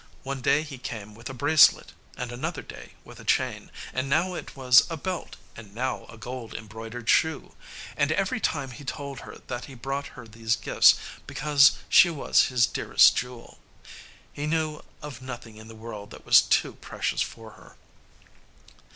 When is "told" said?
8.83-9.19